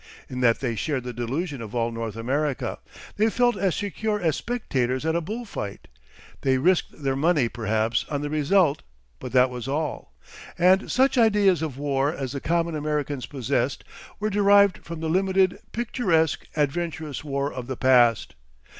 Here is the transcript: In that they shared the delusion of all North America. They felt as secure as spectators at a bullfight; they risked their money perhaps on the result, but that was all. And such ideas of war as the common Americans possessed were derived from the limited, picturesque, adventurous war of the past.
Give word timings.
In 0.27 0.39
that 0.39 0.61
they 0.61 0.73
shared 0.75 1.03
the 1.03 1.13
delusion 1.13 1.61
of 1.61 1.75
all 1.75 1.91
North 1.91 2.15
America. 2.15 2.79
They 3.17 3.29
felt 3.29 3.55
as 3.55 3.75
secure 3.75 4.19
as 4.19 4.35
spectators 4.35 5.05
at 5.05 5.15
a 5.15 5.21
bullfight; 5.21 5.87
they 6.41 6.57
risked 6.57 7.03
their 7.03 7.15
money 7.15 7.47
perhaps 7.47 8.03
on 8.09 8.21
the 8.21 8.29
result, 8.31 8.81
but 9.19 9.31
that 9.33 9.51
was 9.51 9.67
all. 9.67 10.15
And 10.57 10.91
such 10.91 11.19
ideas 11.19 11.61
of 11.61 11.77
war 11.77 12.11
as 12.11 12.31
the 12.31 12.41
common 12.41 12.73
Americans 12.75 13.27
possessed 13.27 13.83
were 14.19 14.31
derived 14.31 14.79
from 14.79 15.01
the 15.01 15.07
limited, 15.09 15.59
picturesque, 15.71 16.47
adventurous 16.57 17.23
war 17.23 17.53
of 17.53 17.67
the 17.67 17.77
past. 17.77 18.33